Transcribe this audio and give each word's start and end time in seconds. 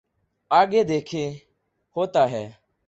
آگے 0.51 0.83
دیکھئے 0.83 1.25
ہوتا 1.95 2.31
ہے۔ 2.31 2.45